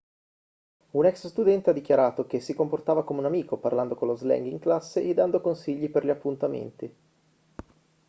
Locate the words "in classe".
4.47-5.03